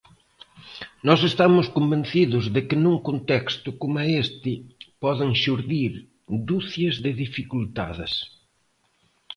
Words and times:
Nós 1.07 1.19
estamos 1.31 1.65
convencidos 1.77 2.43
de 2.55 2.61
que 2.67 2.77
nun 2.83 2.95
contexto 3.07 3.69
coma 3.81 4.03
este 4.23 4.51
poden 5.03 5.31
xurdir 5.41 5.93
ducias 6.49 6.95
de 7.03 7.11
dificultades. 7.23 8.13